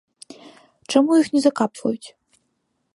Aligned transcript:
Чаму 0.95 1.11
іх 1.21 1.27
не 1.37 1.41
закапваюць? 1.45 2.07